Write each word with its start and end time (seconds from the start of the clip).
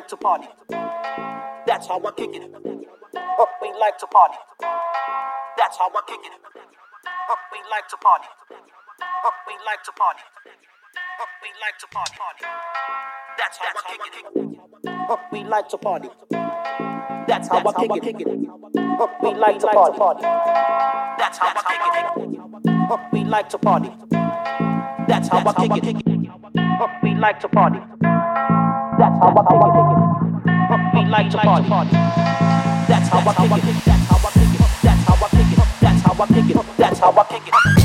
Like 0.00 0.08
to 0.08 0.16
party. 0.16 0.48
That's 1.66 1.86
how 1.86 2.00
I 2.02 2.10
kick 2.16 2.30
it. 2.32 2.50
Huh, 3.14 3.46
we 3.60 3.68
like 3.78 3.98
to 3.98 4.06
party. 4.06 4.38
That's 5.58 5.76
how 5.76 5.90
I 5.90 6.00
kick 6.08 6.20
it. 6.24 6.32
Huh, 7.04 7.36
we 7.52 7.58
like 7.70 7.86
to 7.90 7.96
party. 7.98 8.24
Huh, 9.02 9.30
we 9.46 9.52
like 9.66 9.82
to 9.84 9.92
party. 9.92 10.22
Huh, 10.96 11.26
we 11.42 11.48
like 11.60 11.76
to 11.80 11.86
party. 11.92 12.14
That's 13.36 13.58
how 13.58 13.66
I 13.76 13.82
kick 13.90 14.00
it. 14.08 14.96
Huh, 15.06 15.16
we 15.32 15.44
like 15.44 15.68
to 15.68 15.76
party. 15.76 16.08
That's 17.28 17.48
how 17.48 17.58
I 17.58 17.98
kick 18.00 18.20
it. 18.20 18.48
Huh, 18.78 19.08
we 19.22 19.34
like 19.34 19.58
to 19.60 19.66
party. 19.68 20.22
That's 21.18 21.38
how 21.38 21.52
I 21.54 21.62
kick 21.68 22.24
it. 22.24 22.40
Huh, 22.88 23.08
we 23.12 23.24
like 23.24 23.48
to 23.50 23.58
party. 23.58 23.90
That's 25.08 25.28
how 25.28 25.42
I 25.46 25.68
kick 25.68 25.84
it. 25.84 26.30
Huh, 26.56 26.88
we 27.02 27.14
like 27.16 27.38
to 27.40 27.48
party. 27.50 27.80
That's 29.00 29.18
how 29.18 29.32
I 29.34 29.42
kick 29.48 30.92
it. 30.92 31.04
We 31.04 31.10
like 31.10 31.30
to 31.30 31.38
party. 31.38 31.90
That's 32.86 33.08
how 33.08 33.20
I 33.20 33.32
kick 33.32 33.64
it. 33.64 33.84
That's 33.86 34.04
how 34.04 34.18
I 34.18 34.30
kick 34.30 34.52
it. 34.52 34.60
That's 34.82 35.04
how 35.08 35.14
I 35.14 35.28
kick 35.30 35.52
it. 35.52 35.64
That's 35.80 36.02
how 36.02 36.22
I 36.22 36.26
kick 36.26 36.50
it. 36.50 36.76
That's 36.76 36.98
how 36.98 37.12
I 37.12 37.24
kick 37.24 37.48
it. 37.48 37.79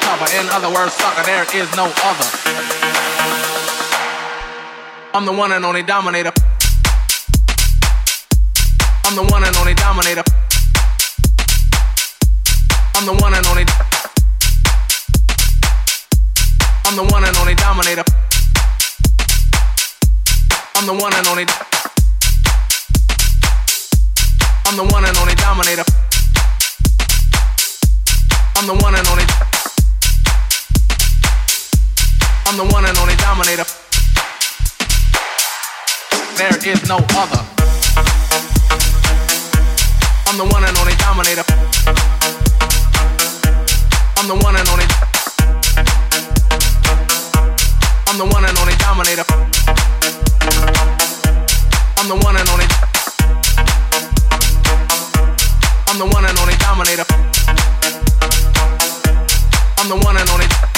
Tougher. 0.00 0.28
In 0.36 0.48
other 0.50 0.72
words, 0.72 0.92
sucker, 0.94 1.22
there 1.24 1.44
is 1.54 1.68
no 1.76 1.84
other. 1.84 2.28
I'm 5.14 5.24
the 5.24 5.32
one 5.32 5.52
and 5.52 5.64
only 5.64 5.82
dominator. 5.82 6.32
I'm 9.04 9.16
the 9.16 9.24
one 9.32 9.42
and 9.44 9.56
only 9.56 9.74
dominator. 9.74 10.22
I'm 12.94 13.06
the 13.06 13.14
one 13.14 13.34
and 13.34 13.46
only. 13.46 13.64
I'm 16.84 16.96
the 16.96 17.04
one 17.12 17.24
and 17.24 17.36
only 17.38 17.54
dominator. 17.54 18.04
I'm 20.76 20.86
the 20.86 20.94
one 20.94 21.14
and 21.14 21.26
only. 21.26 21.46
I'm 24.66 24.76
the 24.76 24.84
one 24.84 25.04
and 25.04 25.16
only 25.16 25.34
dominator. 25.34 25.84
I'm 28.56 28.66
the 28.66 28.74
one 28.74 28.94
and 28.94 29.08
only. 29.08 29.47
I'm 32.48 32.56
the 32.56 32.64
one 32.64 32.82
and 32.86 32.96
only 32.96 33.14
dominator. 33.16 33.64
There 36.38 36.56
is 36.72 36.88
no 36.88 36.96
other. 36.96 37.44
I'm 40.26 40.38
the 40.38 40.46
one 40.48 40.64
and 40.64 40.78
only 40.78 40.94
dominator. 40.96 41.44
I'm 44.16 44.28
the 44.28 44.36
one 44.42 44.56
and 44.56 44.68
only. 44.70 44.86
I'm 48.08 48.16
the 48.16 48.24
one 48.24 48.44
and 48.46 48.58
only 48.58 48.76
dominator. 48.80 49.24
I'm 51.98 52.08
the 52.08 52.16
one 52.16 52.34
and 52.34 52.48
only. 52.48 52.64
I'm 55.86 55.98
the 55.98 56.06
one 56.06 56.24
and 56.24 56.38
only 56.38 56.56
dominator. 56.56 57.04
I'm 59.76 59.88
the 59.90 59.96
one 60.02 60.16
and 60.16 60.30
only. 60.30 60.77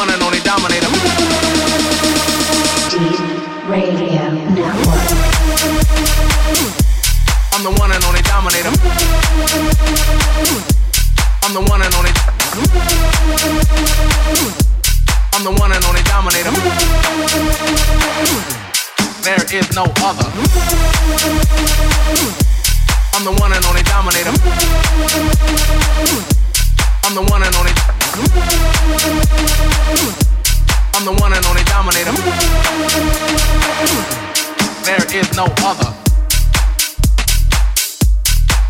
I'm 0.00 0.06
one 0.06 0.14
and 0.14 0.22
only 0.22 0.40
dominator. 0.40 0.88
Deep 2.88 3.20
Radio 3.68 4.32
Network. 4.56 5.04
I'm 7.52 7.62
the 7.62 7.70
one 7.76 7.92
and 7.92 8.02
only 8.04 8.22
dominator. 8.22 8.72
I'm 11.42 11.52
the 11.52 11.60
one 11.68 11.82
and 11.82 11.94
only. 11.94 12.12
I'm 15.34 15.44
the 15.44 15.52
one 15.60 15.70
and 15.70 15.84
only 15.84 16.02
dominator. 16.04 16.52
There 19.20 19.44
is 19.52 19.76
no 19.76 19.84
other. 20.00 20.30
I'm 23.12 23.24
the 23.24 23.36
one 23.38 23.52
and 23.52 23.66
only 23.66 23.82
dominator. 23.82 24.32
I'm 27.04 27.14
the 27.14 27.22
one 27.30 27.42
and 27.42 27.54
only. 27.56 27.99
I'm 28.12 28.18
the 31.04 31.12
one 31.20 31.32
and 31.32 31.46
only 31.46 31.62
dominator. 31.62 32.10
There 34.84 35.04
is 35.16 35.36
no 35.36 35.44
other. 35.62 35.94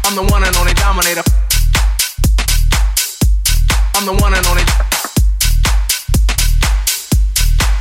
I'm 0.05 0.15
the 0.15 0.23
one 0.31 0.45
and 0.45 0.55
only 0.57 0.75
dominator. 0.75 1.23
I'm 3.95 4.05
the 4.05 4.13
one 4.13 4.35
and 4.35 4.47
only. 4.47 4.63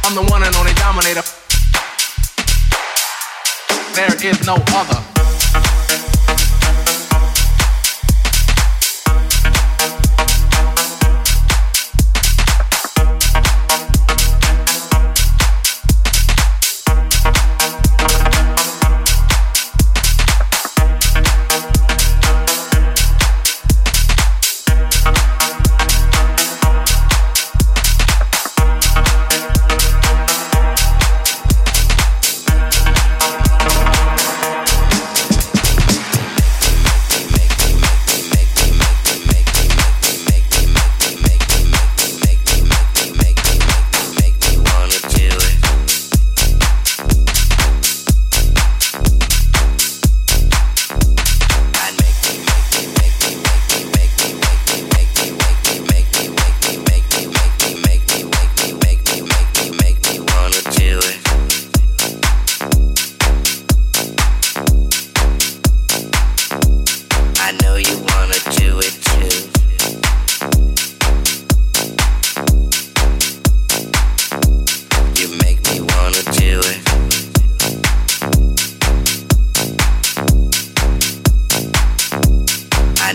I'm 0.06 0.16
the 0.16 0.24
one 0.32 0.44
and 0.44 0.56
only 0.56 0.74
dominator. 0.76 1.24
There 3.96 4.16
is 4.32 4.46
no 4.46 4.56
other. 4.56 5.09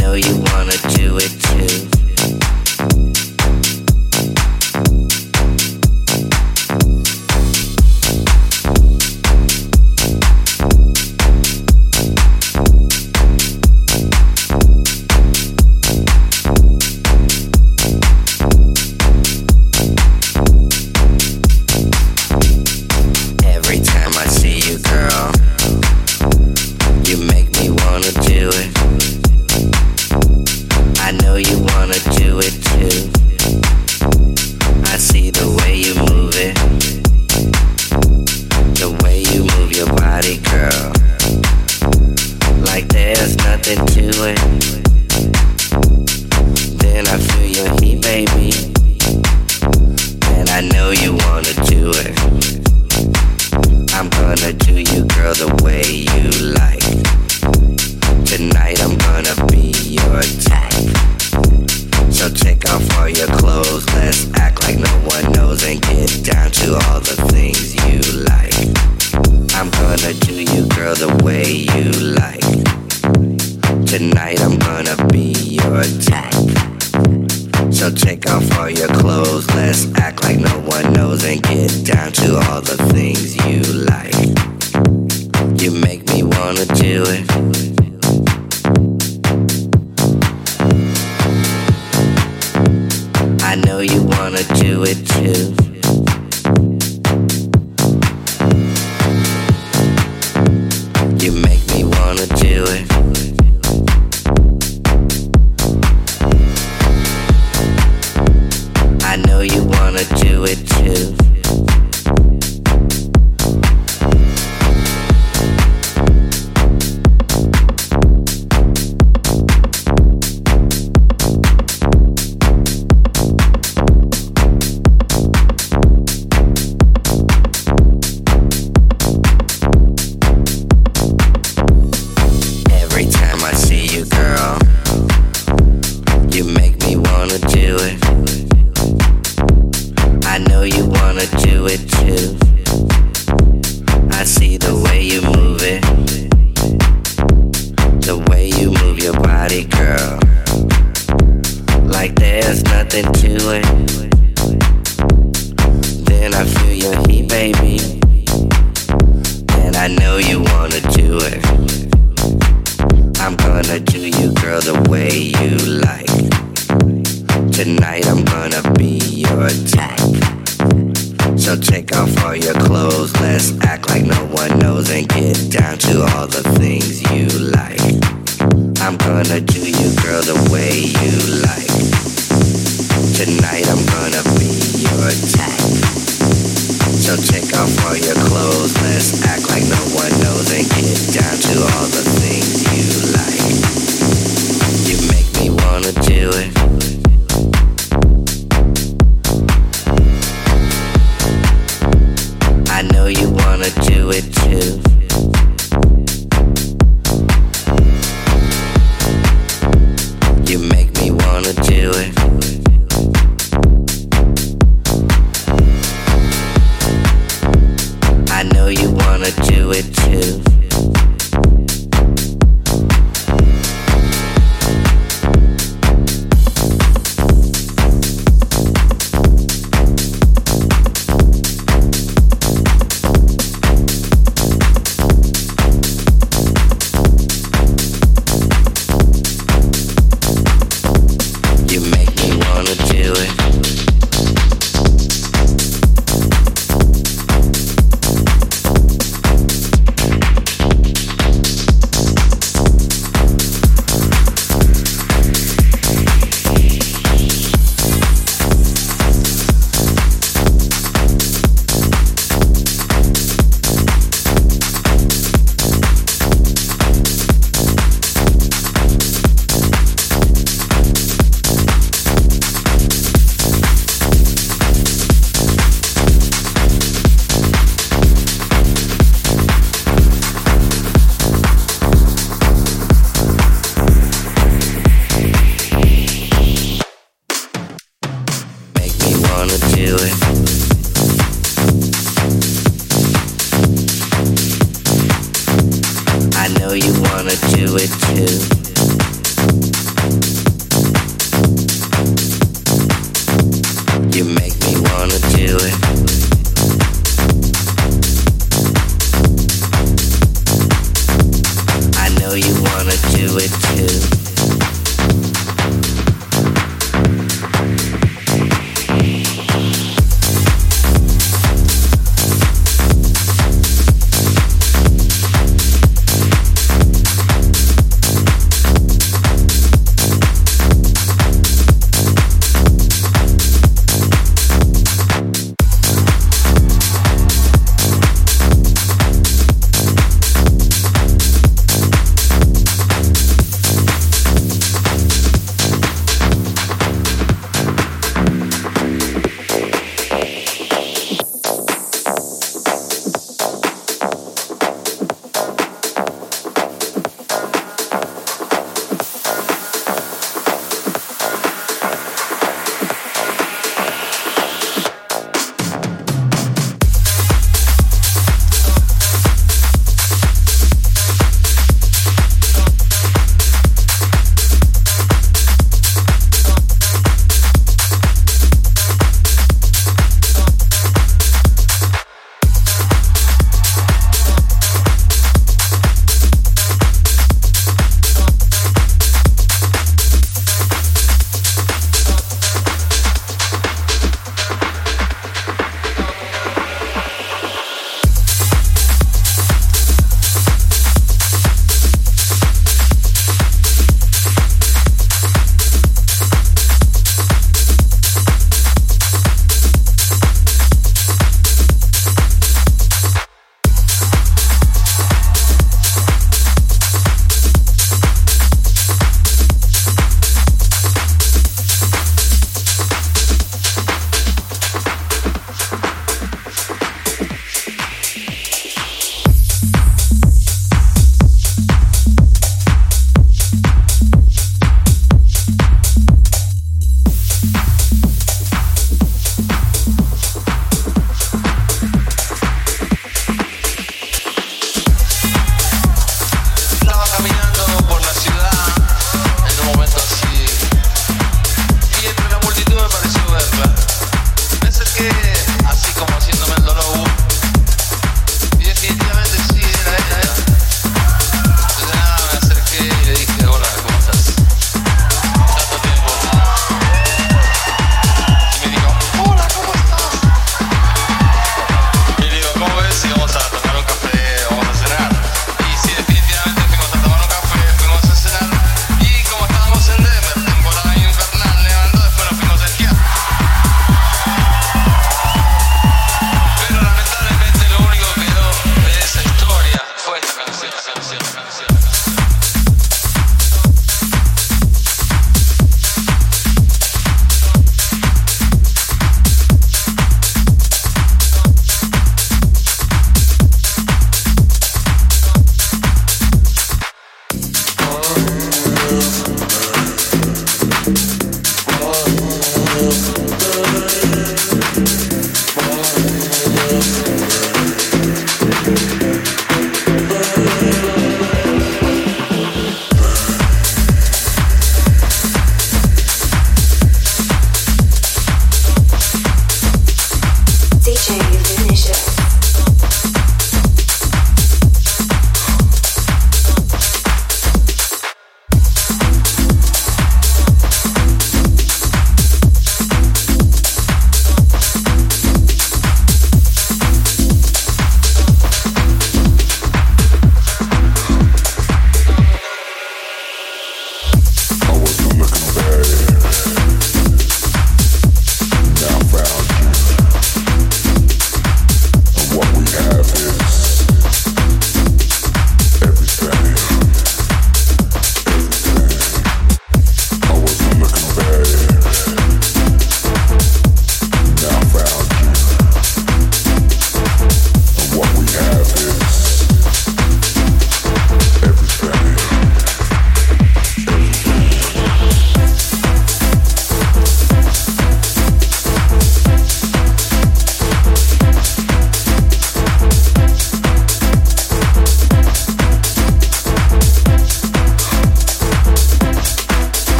know 0.00 0.14
you 0.14 0.36
want 0.36 0.55